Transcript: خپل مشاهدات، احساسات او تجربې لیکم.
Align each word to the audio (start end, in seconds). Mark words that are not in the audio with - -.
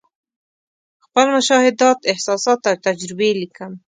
خپل 1.05 1.25
مشاهدات، 1.35 1.99
احساسات 2.11 2.59
او 2.69 2.75
تجربې 2.87 3.29
لیکم. 3.41 3.71